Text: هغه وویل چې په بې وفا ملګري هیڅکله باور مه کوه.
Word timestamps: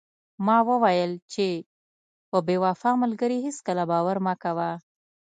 هغه 0.57 0.73
وویل 0.77 1.13
چې 1.33 1.47
په 2.29 2.37
بې 2.47 2.55
وفا 2.65 2.91
ملګري 3.03 3.37
هیڅکله 3.45 3.83
باور 3.91 4.17
مه 4.25 4.33
کوه. 4.43 4.71